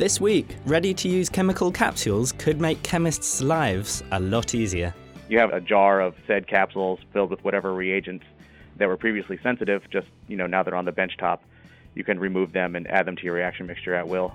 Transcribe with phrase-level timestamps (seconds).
[0.00, 4.94] This week, ready to use chemical capsules could make chemists' lives a lot easier.
[5.28, 8.24] You have a jar of said capsules filled with whatever reagents
[8.78, 11.40] that were previously sensitive, just, you know, now they're on the benchtop,
[11.94, 14.32] you can remove them and add them to your reaction mixture at will.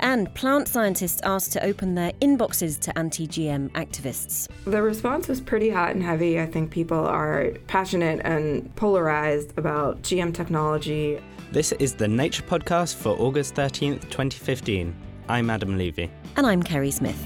[0.00, 4.48] And plant scientists asked to open their inboxes to anti GM activists.
[4.66, 6.38] The response was pretty hot and heavy.
[6.38, 11.18] I think people are passionate and polarized about GM technology.
[11.52, 15.05] This is the Nature Podcast for August 13th, 2015.
[15.28, 16.08] I'm Adam Levy.
[16.36, 17.20] And I'm Kerry Smith.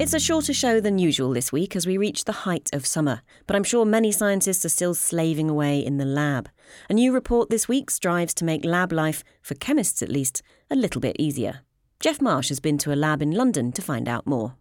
[0.00, 3.22] It's a shorter show than usual this week as we reach the height of summer,
[3.46, 6.48] but I'm sure many scientists are still slaving away in the lab.
[6.90, 10.74] A new report this week strives to make lab life, for chemists at least, a
[10.74, 11.60] little bit easier.
[12.00, 14.56] Geoff Marsh has been to a lab in London to find out more.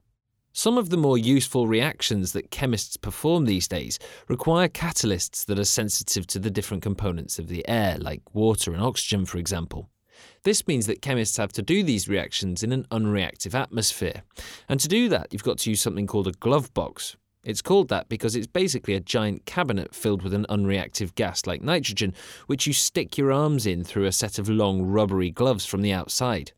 [0.54, 5.66] Some of the more useful reactions that chemists perform these days require catalysts that are
[5.66, 9.90] sensitive to the different components of the air, like water and oxygen, for example.
[10.44, 14.24] This means that chemists have to do these reactions in an unreactive atmosphere.
[14.68, 17.16] And to do that, you've got to use something called a glove box.
[17.44, 21.62] It's called that because it's basically a giant cabinet filled with an unreactive gas like
[21.62, 22.14] nitrogen,
[22.46, 25.92] which you stick your arms in through a set of long rubbery gloves from the
[25.92, 26.52] outside.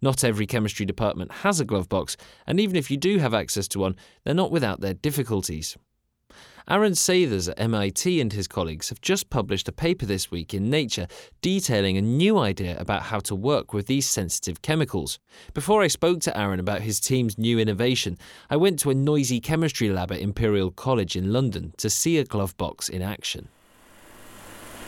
[0.00, 2.16] Not every chemistry department has a glove box,
[2.46, 5.76] and even if you do have access to one, they're not without their difficulties.
[6.68, 10.70] Aaron Sathers at MIT and his colleagues have just published a paper this week in
[10.70, 11.08] Nature
[11.40, 15.18] detailing a new idea about how to work with these sensitive chemicals.
[15.54, 18.16] Before I spoke to Aaron about his team's new innovation,
[18.48, 22.24] I went to a noisy chemistry lab at Imperial College in London to see a
[22.24, 23.48] glove box in action.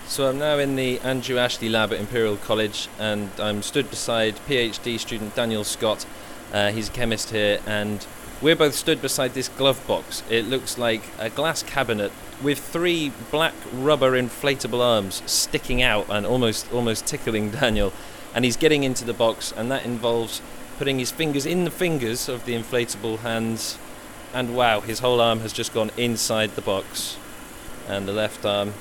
[0.06, 4.36] So I'm now in the Andrew Ashley lab at Imperial College and I'm stood beside
[4.46, 6.06] PhD student Daniel Scott.
[6.52, 8.06] Uh, he's a chemist here and
[8.44, 10.22] we're both stood beside this glove box.
[10.28, 16.26] It looks like a glass cabinet with three black rubber inflatable arms sticking out and
[16.26, 17.90] almost almost tickling Daniel.
[18.34, 20.42] And he's getting into the box, and that involves
[20.76, 23.78] putting his fingers in the fingers of the inflatable hands.
[24.34, 27.16] And wow, his whole arm has just gone inside the box,
[27.88, 28.74] and the left arm.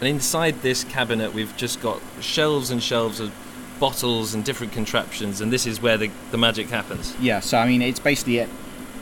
[0.00, 3.32] And inside this cabinet, we've just got shelves and shelves of
[3.78, 7.14] bottles and different contraptions, and this is where the, the magic happens.
[7.20, 8.48] Yeah, so I mean, it's basically it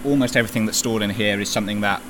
[0.05, 2.03] almost everything that's stored in here is something that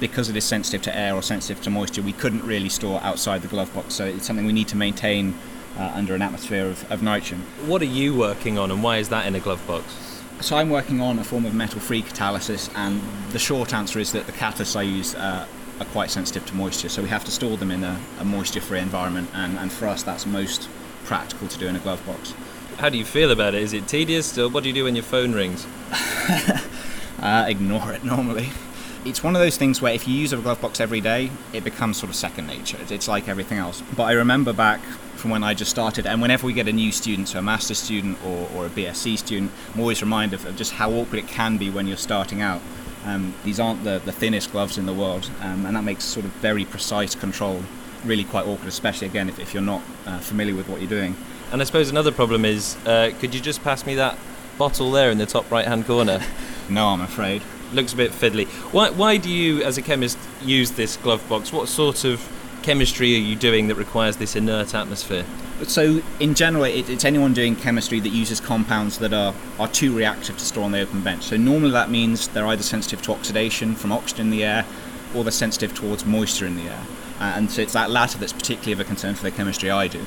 [0.00, 3.42] because it is sensitive to air or sensitive to moisture, we couldn't really store outside
[3.42, 3.94] the glove box.
[3.94, 5.34] So it's something we need to maintain
[5.76, 7.44] uh, under an atmosphere of, of, nitrogen.
[7.66, 9.84] What are you working on, and why is that in a glove box?
[10.40, 13.00] So I'm working on a form of metal-free catalysis, and
[13.32, 15.46] the short answer is that the catalysts I use uh,
[15.80, 16.88] are quite sensitive to moisture.
[16.88, 20.02] So we have to store them in a, a moisture-free environment, and, and for us,
[20.02, 20.68] that's most
[21.04, 22.34] practical to do in a glove box.
[22.78, 23.62] How do you feel about it?
[23.62, 24.38] Is it tedious?
[24.38, 25.66] Or what do you do when your phone rings?
[27.20, 28.48] uh, ignore it normally.
[29.04, 31.64] It's one of those things where if you use a glove box every day, it
[31.64, 32.78] becomes sort of second nature.
[32.90, 33.82] It's like everything else.
[33.96, 34.80] But I remember back
[35.16, 37.78] from when I just started, and whenever we get a new student, so a master's
[37.78, 41.56] student or, or a BSc student, I'm always reminded of just how awkward it can
[41.56, 42.60] be when you're starting out.
[43.04, 46.26] Um, these aren't the, the thinnest gloves in the world, um, and that makes sort
[46.26, 47.62] of very precise control
[48.04, 51.16] really quite awkward, especially again if, if you're not uh, familiar with what you're doing.
[51.52, 54.18] And I suppose another problem is uh, could you just pass me that
[54.58, 56.20] bottle there in the top right hand corner?
[56.68, 57.42] No, I'm afraid.
[57.72, 58.46] Looks a bit fiddly.
[58.72, 61.52] Why, why do you, as a chemist, use this glove box?
[61.52, 62.26] What sort of
[62.62, 65.24] chemistry are you doing that requires this inert atmosphere?
[65.64, 69.96] So, in general, it, it's anyone doing chemistry that uses compounds that are, are too
[69.96, 71.24] reactive to store on the open bench.
[71.24, 74.64] So, normally that means they're either sensitive to oxidation from oxygen in the air
[75.14, 76.82] or they're sensitive towards moisture in the air.
[77.18, 79.88] Uh, and so, it's that latter that's particularly of a concern for the chemistry I
[79.88, 80.06] do.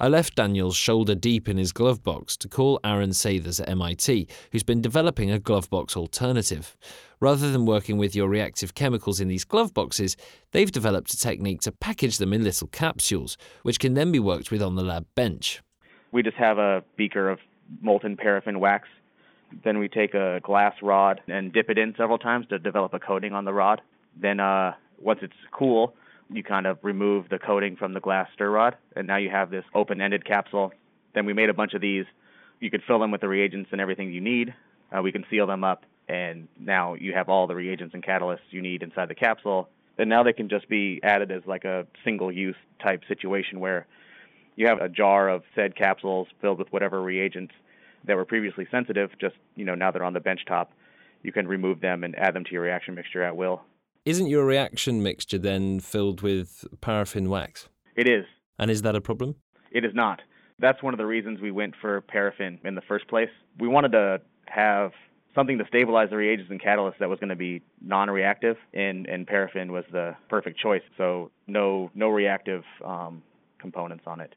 [0.00, 4.28] I left Daniels shoulder deep in his glove box to call Aaron Sathers at MIT,
[4.52, 6.76] who's been developing a glove box alternative.
[7.18, 10.16] Rather than working with your reactive chemicals in these glove boxes,
[10.52, 14.52] they've developed a technique to package them in little capsules, which can then be worked
[14.52, 15.62] with on the lab bench.
[16.12, 17.40] We just have a beaker of
[17.80, 18.86] molten paraffin wax.
[19.64, 23.00] Then we take a glass rod and dip it in several times to develop a
[23.00, 23.80] coating on the rod.
[24.14, 25.94] Then, uh, once it's cool,
[26.30, 29.50] you kind of remove the coating from the glass stir rod, and now you have
[29.50, 30.72] this open-ended capsule.
[31.14, 32.04] Then we made a bunch of these.
[32.60, 34.54] You could fill them with the reagents and everything you need.
[34.96, 38.50] Uh, we can seal them up, and now you have all the reagents and catalysts
[38.50, 39.68] you need inside the capsule.
[39.98, 43.86] And now they can just be added as like a single-use type situation where
[44.56, 47.52] you have a jar of said capsules filled with whatever reagents
[48.06, 49.10] that were previously sensitive.
[49.20, 50.68] Just you know now they're on the benchtop.
[51.22, 53.62] You can remove them and add them to your reaction mixture at will.
[54.08, 57.68] Isn't your reaction mixture then filled with paraffin wax?
[57.94, 58.24] It is.
[58.58, 59.34] And is that a problem?
[59.70, 60.22] It is not.
[60.58, 63.28] That's one of the reasons we went for paraffin in the first place.
[63.60, 64.92] We wanted to have
[65.34, 69.26] something to stabilize the reagents and catalysts that was going to be non-reactive, and, and
[69.26, 70.80] paraffin was the perfect choice.
[70.96, 73.22] So no no reactive um,
[73.58, 74.34] components on it.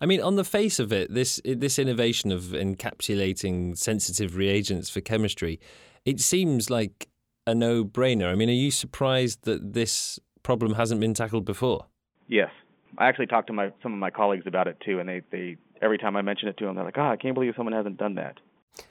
[0.00, 5.00] I mean, on the face of it, this this innovation of encapsulating sensitive reagents for
[5.00, 5.60] chemistry,
[6.04, 7.08] it seems like
[7.46, 8.30] a no-brainer.
[8.30, 11.86] I mean, are you surprised that this problem hasn't been tackled before?
[12.28, 12.50] Yes,
[12.98, 15.56] I actually talked to my some of my colleagues about it too, and they they
[15.80, 17.98] every time I mention it to them, they're like, "Oh, I can't believe someone hasn't
[17.98, 18.38] done that."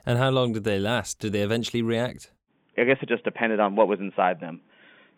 [0.06, 1.20] And how long did they last?
[1.20, 2.32] Did they eventually react?
[2.78, 4.62] I guess it just depended on what was inside them.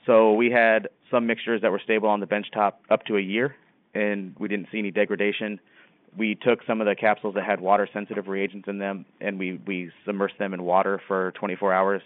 [0.06, 3.56] So we had some mixtures that were stable on the benchtop up to a year,
[3.94, 5.60] and we didn't see any degradation.
[6.18, 9.60] We took some of the capsules that had water sensitive reagents in them and we,
[9.68, 12.01] we submersed them in water for 24 hours.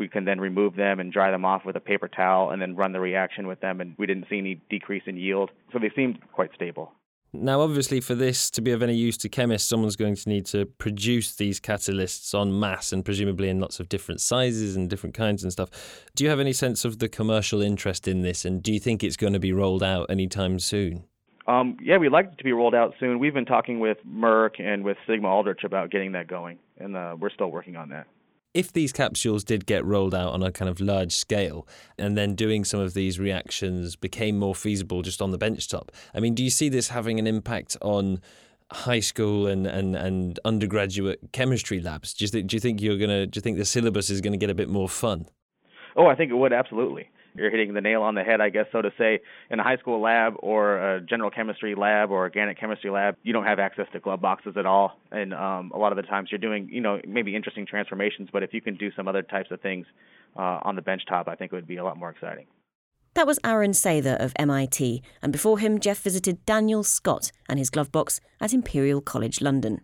[0.00, 2.74] We can then remove them and dry them off with a paper towel and then
[2.74, 5.50] run the reaction with them, and we didn't see any decrease in yield.
[5.74, 6.92] So they seemed quite stable.
[7.34, 10.46] Now, obviously, for this to be of any use to chemists, someone's going to need
[10.46, 15.14] to produce these catalysts en masse and presumably in lots of different sizes and different
[15.14, 15.68] kinds and stuff.
[16.16, 19.04] Do you have any sense of the commercial interest in this, and do you think
[19.04, 21.04] it's going to be rolled out anytime soon?
[21.46, 23.18] Um, yeah, we'd like it to be rolled out soon.
[23.18, 27.16] We've been talking with Merck and with Sigma Aldrich about getting that going, and uh,
[27.20, 28.06] we're still working on that
[28.54, 31.66] if these capsules did get rolled out on a kind of large scale
[31.98, 36.20] and then doing some of these reactions became more feasible just on the benchtop, I
[36.20, 38.20] mean, do you see this having an impact on
[38.72, 42.14] high school and, and, and undergraduate chemistry labs?
[42.14, 44.32] Do you, th- do you think you're gonna do you think the syllabus is going
[44.32, 45.26] to get a bit more fun?
[45.96, 48.66] Oh, I think it would absolutely you're hitting the nail on the head, I guess,
[48.72, 49.20] so to say.
[49.50, 53.32] In a high school lab or a general chemistry lab or organic chemistry lab, you
[53.32, 56.28] don't have access to glove boxes at all, and um, a lot of the times
[56.30, 58.28] you're doing, you know, maybe interesting transformations.
[58.32, 59.86] But if you can do some other types of things
[60.36, 62.46] uh, on the benchtop, I think it would be a lot more exciting.
[63.14, 67.70] That was Aaron Sather of MIT, and before him, Geoff visited Daniel Scott and his
[67.70, 69.80] glove box at Imperial College London.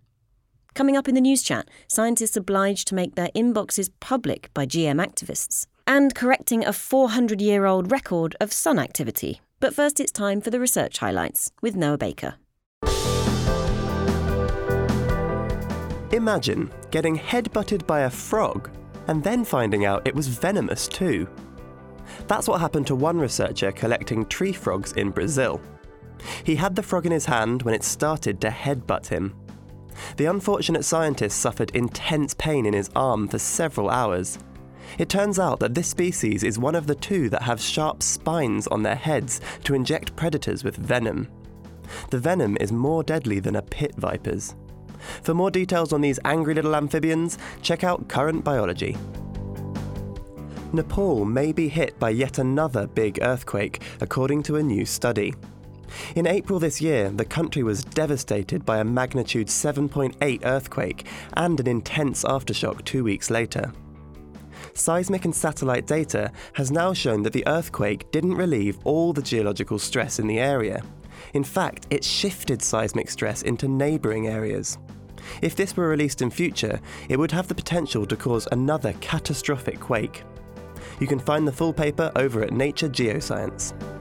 [0.75, 5.05] Coming up in the news chat, scientists obliged to make their inboxes public by GM
[5.05, 9.41] activists and correcting a 400 year old record of sun activity.
[9.61, 12.35] But first, it's time for the research highlights with Noah Baker.
[16.13, 18.71] Imagine getting headbutted by a frog
[19.09, 21.29] and then finding out it was venomous too.
[22.27, 25.61] That's what happened to one researcher collecting tree frogs in Brazil.
[26.45, 29.35] He had the frog in his hand when it started to headbutt him.
[30.17, 34.39] The unfortunate scientist suffered intense pain in his arm for several hours
[34.99, 38.67] it turns out that this species is one of the two that have sharp spines
[38.69, 41.29] on their heads to inject predators with venom.
[42.11, 44.55] The venom is more deadly than a pit viper's.
[45.23, 48.97] For more details on these angry little amphibians, check out Current Biology.
[50.73, 55.35] Nepal may be hit by yet another big earthquake, according to a new study.
[56.17, 61.69] In April this year, the country was devastated by a magnitude 7.8 earthquake and an
[61.69, 63.73] intense aftershock two weeks later
[64.77, 69.79] seismic and satellite data has now shown that the earthquake didn't relieve all the geological
[69.79, 70.83] stress in the area.
[71.35, 74.79] In fact, it shifted seismic stress into neighbouring areas.
[75.43, 79.81] If this were released in future, it would have the potential to cause another catastrophic
[79.81, 80.23] quake.
[81.01, 83.96] You can find the full paper over at Nature Geoscience.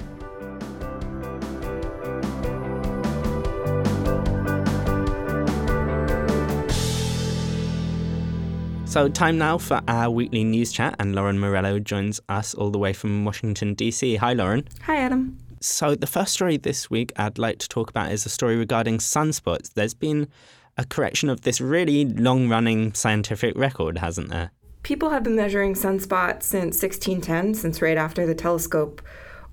[8.95, 12.77] So, time now for our weekly news chat, and Lauren Morello joins us all the
[12.77, 14.15] way from Washington, D.C.
[14.15, 14.65] Hi, Lauren.
[14.83, 15.37] Hi, Adam.
[15.59, 18.99] So, the first story this week I'd like to talk about is a story regarding
[18.99, 19.73] sunspots.
[19.73, 20.29] There's been
[20.77, 24.51] a correction of this really long running scientific record, hasn't there?
[24.83, 29.01] People have been measuring sunspots since 1610, since right after the telescope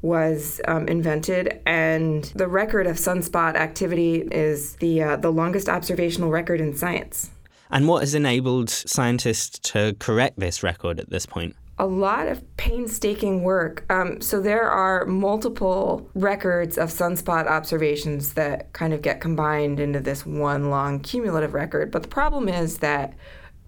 [0.02, 6.30] was um, invented, and the record of sunspot activity is the uh, the longest observational
[6.30, 7.32] record in science.
[7.72, 11.56] And what has enabled scientists to correct this record at this point?
[11.78, 13.84] a lot of painstaking work.
[13.90, 19.98] Um, so there are multiple records of sunspot observations that kind of get combined into
[19.98, 21.90] this one long cumulative record.
[21.90, 23.14] But the problem is that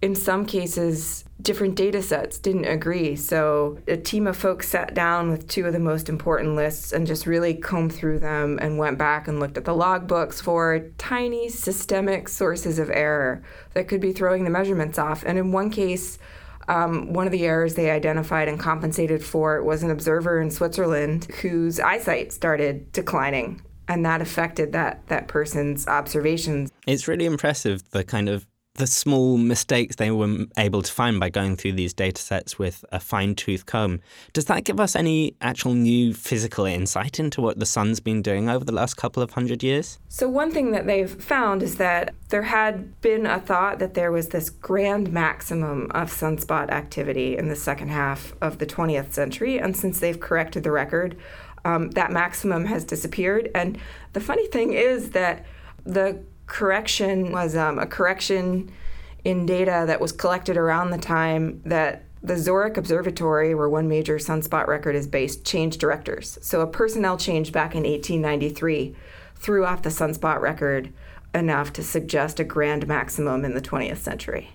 [0.05, 3.17] in some cases, different data sets didn't agree.
[3.17, 7.07] So a team of folks sat down with two of the most important lists and
[7.07, 11.49] just really combed through them and went back and looked at the logbooks for tiny
[11.49, 13.43] systemic sources of error
[13.73, 15.25] that could be throwing the measurements off.
[15.25, 16.19] And in one case,
[16.69, 21.25] um, one of the errors they identified and compensated for was an observer in Switzerland
[21.41, 26.71] whose eyesight started declining and that affected that that person's observations.
[26.87, 28.47] It's really impressive the kind of
[28.77, 32.85] the small mistakes they were able to find by going through these data sets with
[32.91, 34.01] a fine tooth comb.
[34.33, 38.49] Does that give us any actual new physical insight into what the sun's been doing
[38.49, 40.01] over the last couple of hundred years?
[40.09, 44.11] So, one thing that they've found is that there had been a thought that there
[44.11, 49.59] was this grand maximum of sunspot activity in the second half of the 20th century.
[49.59, 51.17] And since they've corrected the record,
[51.65, 53.51] um, that maximum has disappeared.
[53.55, 53.79] And
[54.15, 55.45] the funny thing is that
[55.85, 58.73] The correction was um, a correction
[59.25, 64.17] in data that was collected around the time that the Zurich Observatory, where one major
[64.17, 66.39] sunspot record is based, changed directors.
[66.41, 68.97] So a personnel change back in 1893
[69.37, 70.91] threw off the sunspot record
[71.35, 74.51] enough to suggest a grand maximum in the 20th century.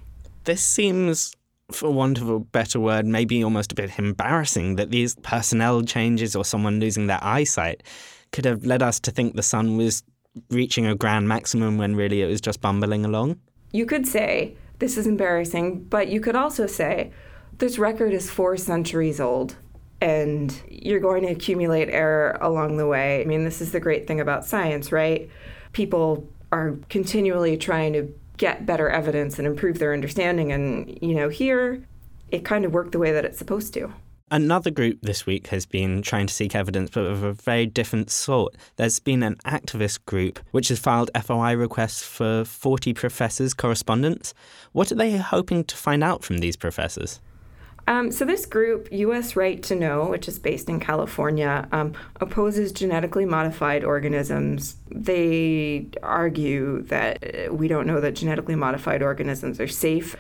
[0.46, 1.36] This seems,
[1.72, 6.36] for want of a better word, maybe almost a bit embarrassing that these personnel changes
[6.36, 7.84] or someone losing their eyesight
[8.32, 10.02] could have led us to think the sun was
[10.50, 13.40] reaching a grand maximum when really it was just bumbling along.
[13.72, 17.12] You could say this is embarrassing, but you could also say
[17.58, 19.56] this record is four centuries old
[20.02, 23.22] and you're going to accumulate error along the way.
[23.22, 25.30] I mean, this is the great thing about science, right?
[25.74, 30.52] People are continually trying to get better evidence and improve their understanding.
[30.52, 31.84] And, you know, here
[32.32, 33.94] it kind of worked the way that it's supposed to.
[34.32, 38.12] Another group this week has been trying to seek evidence, but of a very different
[38.12, 38.56] sort.
[38.76, 44.36] There's been an activist group which has filed FOI requests for 40 professors' correspondence.
[44.72, 47.20] What are they hoping to find out from these professors?
[47.88, 49.36] Um, so, this group, U.S.
[49.36, 54.76] Right to Know, which is based in California, um, opposes genetically modified organisms.
[54.92, 60.16] They argue that we don't know that genetically modified organisms are safe.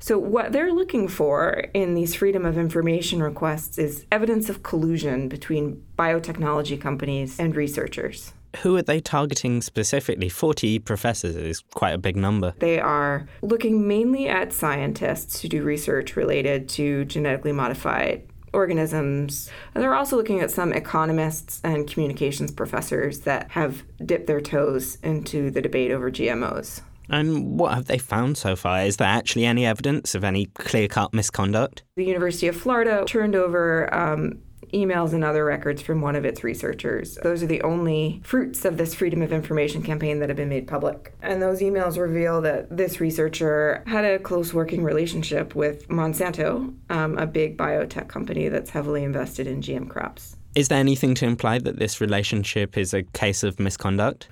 [0.00, 5.28] So, what they're looking for in these Freedom of Information requests is evidence of collusion
[5.28, 8.32] between biotechnology companies and researchers.
[8.62, 10.28] Who are they targeting specifically?
[10.28, 12.54] 40 professors is quite a big number.
[12.60, 19.50] They are looking mainly at scientists who do research related to genetically modified organisms.
[19.74, 24.96] And they're also looking at some economists and communications professors that have dipped their toes
[25.02, 26.80] into the debate over GMOs.
[27.08, 28.82] And what have they found so far?
[28.82, 31.82] Is there actually any evidence of any clear cut misconduct?
[31.96, 34.40] The University of Florida turned over um,
[34.72, 37.16] emails and other records from one of its researchers.
[37.22, 40.66] Those are the only fruits of this Freedom of Information campaign that have been made
[40.66, 41.14] public.
[41.22, 47.18] And those emails reveal that this researcher had a close working relationship with Monsanto, um,
[47.18, 50.36] a big biotech company that's heavily invested in GM crops.
[50.54, 54.28] Is there anything to imply that this relationship is a case of misconduct?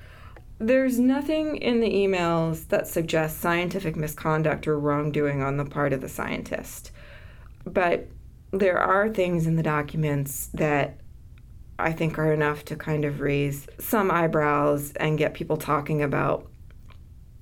[0.59, 6.01] There's nothing in the emails that suggests scientific misconduct or wrongdoing on the part of
[6.01, 6.93] the scientist.
[7.65, 8.09] But
[8.53, 10.99] there are things in the documents that
[11.79, 16.49] I think are enough to kind of raise some eyebrows and get people talking about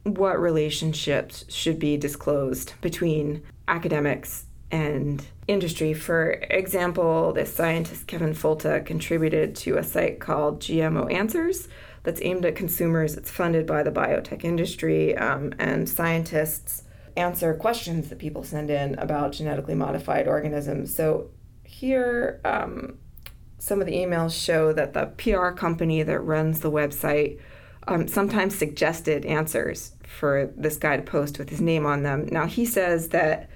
[0.02, 5.94] what relationships should be disclosed between academics and industry.
[5.94, 11.68] For example, this scientist Kevin Folta contributed to a site called GMO Answers
[12.04, 13.16] that's aimed at consumers.
[13.16, 16.84] It's funded by the biotech industry, um, and scientists
[17.16, 20.94] answer questions that people send in about genetically modified organisms.
[20.94, 21.30] So
[21.64, 22.99] here, um,
[23.58, 27.40] some of the emails show that the PR company that runs the website
[27.87, 32.28] um, sometimes suggested answers for this guy to post with his name on them.
[32.30, 33.50] Now, he says that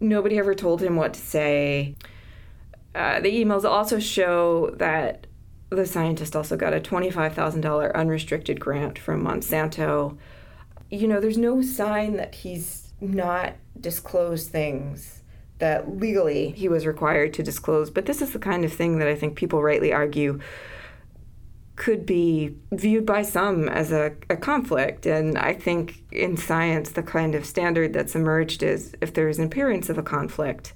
[0.00, 1.96] nobody ever told him what to say.
[2.94, 5.26] Uh, the emails also show that
[5.76, 10.16] the scientist also got a $25,000 unrestricted grant from Monsanto.
[10.90, 15.22] You know, there's no sign that he's not disclosed things
[15.58, 17.90] that legally he was required to disclose.
[17.90, 20.40] But this is the kind of thing that I think people rightly argue
[21.76, 25.06] could be viewed by some as a, a conflict.
[25.06, 29.38] And I think in science, the kind of standard that's emerged is if there is
[29.38, 30.74] an appearance of a conflict,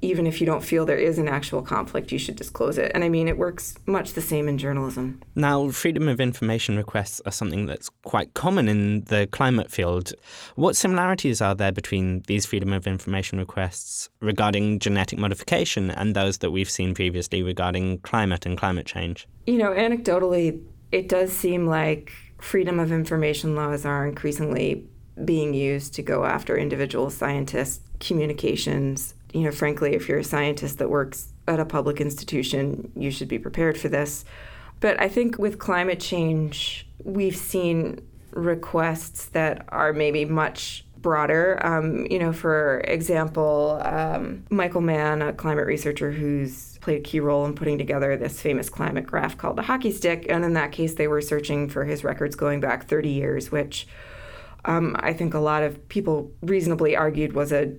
[0.00, 2.92] even if you don't feel there is an actual conflict, you should disclose it.
[2.94, 5.20] And I mean, it works much the same in journalism.
[5.34, 10.12] Now, freedom of information requests are something that's quite common in the climate field.
[10.54, 16.38] What similarities are there between these freedom of information requests regarding genetic modification and those
[16.38, 19.26] that we've seen previously regarding climate and climate change?
[19.46, 20.62] You know, anecdotally,
[20.92, 24.86] it does seem like freedom of information laws are increasingly
[25.24, 30.78] being used to go after individual scientists' communications you know, frankly, if you're a scientist
[30.78, 34.24] that works at a public institution, you should be prepared for this.
[34.80, 38.00] But I think with climate change, we've seen
[38.32, 41.58] requests that are maybe much broader.
[41.64, 47.20] Um, you know, for example, um, Michael Mann, a climate researcher who's played a key
[47.20, 50.26] role in putting together this famous climate graph called the hockey stick.
[50.28, 53.86] And in that case, they were searching for his records going back 30 years, which
[54.64, 57.74] um, I think a lot of people reasonably argued was a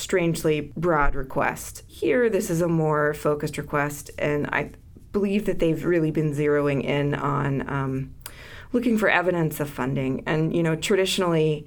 [0.00, 1.82] strangely broad request.
[1.86, 4.70] Here, this is a more focused request, and I
[5.12, 8.14] believe that they've really been zeroing in on um,
[8.72, 10.22] looking for evidence of funding.
[10.26, 11.66] And, you know, traditionally,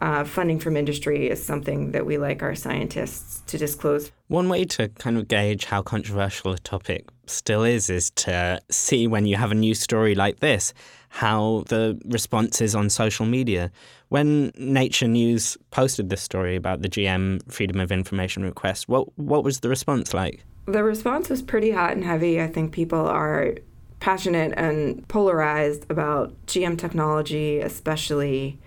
[0.00, 4.10] uh, funding from industry is something that we like our scientists to disclose.
[4.28, 9.06] One way to kind of gauge how controversial a topic still is is to see
[9.06, 10.74] when you have a new story like this
[11.14, 13.70] how the response is on social media.
[14.08, 19.44] When Nature News posted this story about the GM Freedom of Information request, what what
[19.44, 20.44] was the response like?
[20.66, 22.42] The response was pretty hot and heavy.
[22.42, 23.54] I think people are
[24.00, 28.58] passionate and polarized about GM technology, especially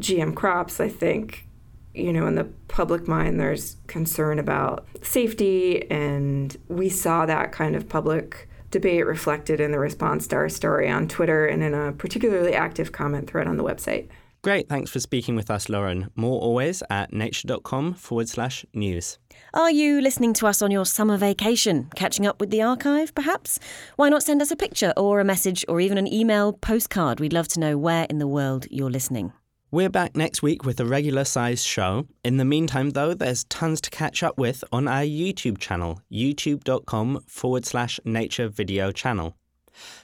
[0.00, 0.80] GM crops.
[0.80, 1.46] I think,
[1.94, 7.76] you know, in the public mind, there's concern about safety, and we saw that kind
[7.76, 11.92] of public debate reflected in the response to our story on Twitter and in a
[11.92, 14.08] particularly active comment thread on the website.
[14.42, 14.68] Great.
[14.68, 16.08] Thanks for speaking with us, Lauren.
[16.14, 19.18] More always at nature.com forward slash news.
[19.52, 21.88] Are you listening to us on your summer vacation?
[21.96, 23.58] Catching up with the archive, perhaps?
[23.96, 27.18] Why not send us a picture or a message or even an email postcard?
[27.18, 29.32] We'd love to know where in the world you're listening.
[29.76, 32.06] We're back next week with a regular sized show.
[32.24, 37.24] In the meantime, though, there's tons to catch up with on our YouTube channel, youtube.com
[37.26, 39.36] forward slash nature video channel.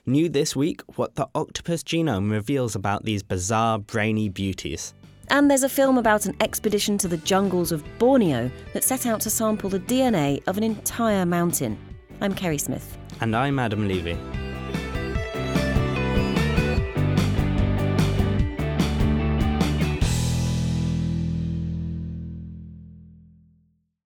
[0.04, 4.92] New this week what the octopus genome reveals about these bizarre, brainy beauties.
[5.28, 9.22] And there's a film about an expedition to the jungles of Borneo that set out
[9.22, 11.78] to sample the DNA of an entire mountain.
[12.20, 12.98] I'm Kerry Smith.
[13.22, 14.18] And I'm Adam Levy.